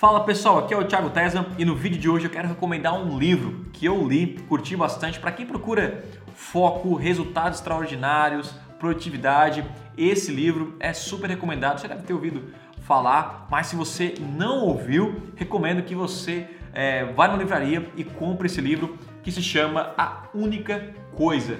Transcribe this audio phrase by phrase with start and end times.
[0.00, 2.94] Fala pessoal, aqui é o Thiago Tesla e no vídeo de hoje eu quero recomendar
[2.94, 6.02] um livro que eu li, curti bastante para quem procura
[6.34, 9.62] foco, resultados extraordinários, produtividade.
[9.98, 12.50] Esse livro é super recomendado, você deve ter ouvido
[12.80, 18.46] falar, mas se você não ouviu, recomendo que você é, vá na livraria e compre
[18.46, 21.58] esse livro que se chama A Única Coisa.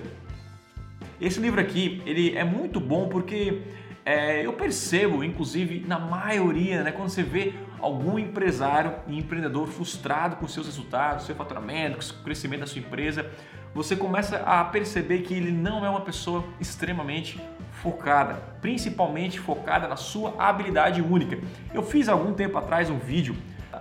[1.20, 3.60] Esse livro aqui ele é muito bom porque
[4.02, 10.36] é, eu percebo, inclusive, na maioria, né, quando você vê algum empresário e empreendedor frustrado
[10.36, 13.30] com seus resultados, seu faturamento, com o crescimento da sua empresa,
[13.74, 17.40] você começa a perceber que ele não é uma pessoa extremamente
[17.82, 21.38] focada, principalmente focada na sua habilidade única.
[21.72, 23.36] Eu fiz algum tempo atrás um vídeo,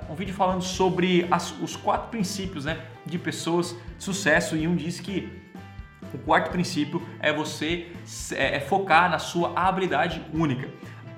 [0.10, 4.76] um vídeo falando sobre as, os quatro princípios né, de pessoas de sucesso e um
[4.76, 5.40] disse que
[6.14, 7.92] o quarto princípio é você
[8.32, 10.70] é, é focar na sua habilidade única.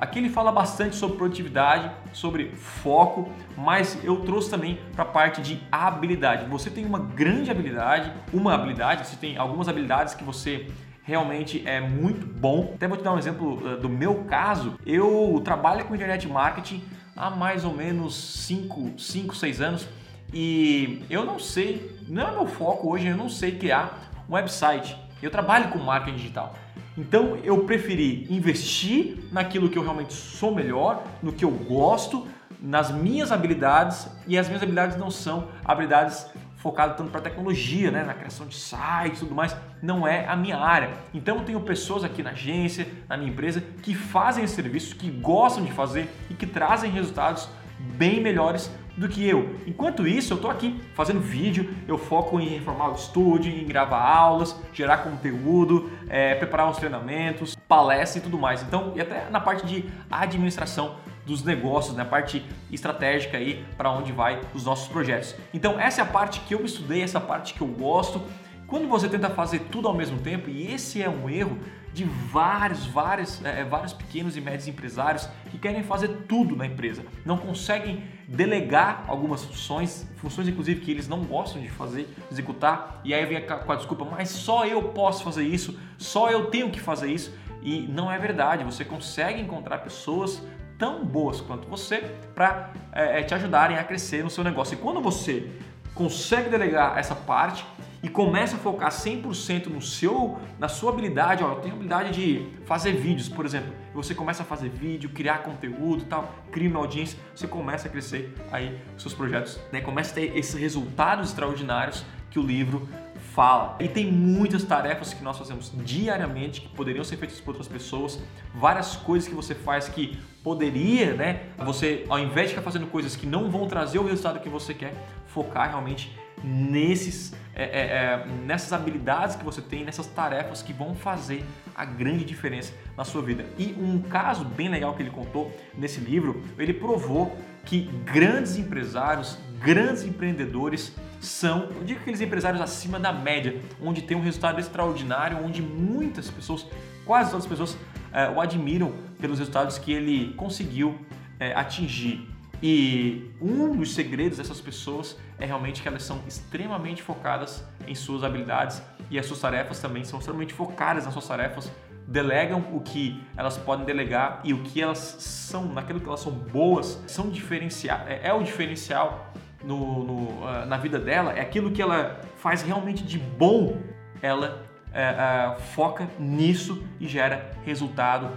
[0.01, 5.43] Aqui ele fala bastante sobre produtividade, sobre foco, mas eu trouxe também para a parte
[5.43, 6.49] de habilidade.
[6.49, 10.71] Você tem uma grande habilidade, uma habilidade, você tem algumas habilidades que você
[11.03, 12.71] realmente é muito bom.
[12.73, 14.73] Até vou te dar um exemplo uh, do meu caso.
[14.87, 16.83] Eu trabalho com internet marketing
[17.15, 18.15] há mais ou menos
[18.47, 19.87] 5, 5, 6 anos
[20.33, 24.97] e eu não sei, não é meu foco hoje, eu não sei criar um website.
[25.21, 26.55] Eu trabalho com marketing digital.
[26.97, 32.27] Então eu preferi investir naquilo que eu realmente sou melhor, no que eu gosto,
[32.61, 38.03] nas minhas habilidades e as minhas habilidades não são habilidades focadas tanto para tecnologia, né,
[38.03, 40.91] na criação de sites tudo mais, não é a minha área.
[41.11, 45.09] Então eu tenho pessoas aqui na agência, na minha empresa, que fazem esse serviço, que
[45.09, 47.49] gostam de fazer e que trazem resultados
[47.97, 48.69] bem melhores
[49.01, 49.55] do que eu.
[49.65, 53.99] Enquanto isso, eu estou aqui fazendo vídeo, eu foco em reformar o estúdio, em gravar
[53.99, 58.61] aulas, gerar conteúdo, é, preparar os treinamentos, palestra e tudo mais.
[58.61, 62.09] Então, e até na parte de administração dos negócios, na né?
[62.09, 65.35] parte estratégica aí para onde vai os nossos projetos.
[65.53, 68.21] Então, essa é a parte que eu estudei, essa parte que eu gosto.
[68.71, 71.59] Quando você tenta fazer tudo ao mesmo tempo, e esse é um erro
[71.91, 76.65] de vários, vários, é, é, vários pequenos e médios empresários que querem fazer tudo na
[76.65, 83.01] empresa, não conseguem delegar algumas funções, funções inclusive que eles não gostam de fazer, executar,
[83.03, 86.71] e aí vem com a desculpa, mas só eu posso fazer isso, só eu tenho
[86.71, 90.41] que fazer isso, e não é verdade, você consegue encontrar pessoas
[90.81, 91.97] tão boas quanto você
[92.33, 94.73] para é, é, te ajudarem a crescer no seu negócio.
[94.73, 95.47] E quando você
[95.93, 97.65] consegue delegar essa parte
[98.03, 102.47] e começa a focar 100% no seu, na sua habilidade, ó, eu tenho habilidade de
[102.65, 103.71] fazer vídeos, por exemplo.
[103.93, 108.33] Você começa a fazer vídeo, criar conteúdo, tal, cria uma audiência, você começa a crescer
[108.51, 109.81] aí os seus projetos, né?
[109.81, 112.87] Começa a ter esses resultados extraordinários que o livro
[113.35, 113.75] fala.
[113.79, 118.19] E tem muitas tarefas que nós fazemos diariamente que poderiam ser feitas por outras pessoas,
[118.55, 121.43] várias coisas que você faz que poderia, né?
[121.59, 124.73] Você, ao invés de ficar fazendo coisas que não vão trazer o resultado que você
[124.73, 124.93] quer,
[125.27, 126.11] focar realmente
[126.43, 131.43] nesses, é, é, é, nessas habilidades que você tem, nessas tarefas que vão fazer
[131.75, 133.45] a grande diferença na sua vida.
[133.57, 139.37] E um caso bem legal que ele contou nesse livro, ele provou que grandes empresários,
[139.59, 145.37] grandes empreendedores são, eu digo aqueles empresários acima da média, onde tem um resultado extraordinário,
[145.43, 146.65] onde muitas pessoas,
[147.05, 147.77] quase todas as pessoas,
[148.13, 150.97] é, o admiram pelos resultados que ele conseguiu
[151.39, 152.27] é, atingir.
[152.61, 158.23] E um dos segredos dessas pessoas é realmente que elas são extremamente focadas em suas
[158.23, 161.71] habilidades e as suas tarefas também são extremamente focadas nas suas tarefas,
[162.07, 166.31] delegam o que elas podem delegar e o que elas são, naquilo que elas são
[166.31, 169.33] boas, são diferencial, é, é o diferencial
[169.63, 173.81] no, no, uh, na vida dela, é aquilo que ela faz realmente de bom,
[174.21, 178.29] ela uh, uh, foca nisso e gera resultado,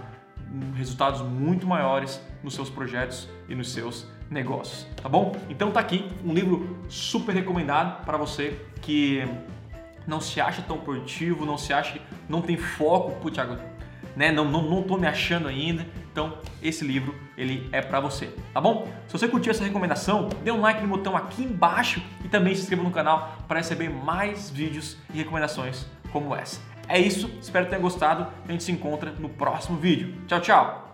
[0.75, 5.35] resultados muito maiores nos seus projetos e nos seus negócios, tá bom?
[5.49, 9.23] Então tá aqui um livro super recomendado para você que
[10.07, 11.99] não se acha tão produtivo, não se acha,
[12.29, 13.57] não tem foco, Thiago,
[14.15, 14.31] né?
[14.31, 15.85] Não, não, não tô me achando ainda.
[16.11, 18.87] Então, esse livro, ele é para você, tá bom?
[19.07, 22.61] Se você curtiu essa recomendação, dê um like no botão aqui embaixo e também se
[22.61, 26.61] inscreva no canal para receber mais vídeos e recomendações como essa.
[26.87, 28.27] É isso, espero que tenha gostado.
[28.47, 30.15] A gente se encontra no próximo vídeo.
[30.27, 30.84] Tchau, tchau!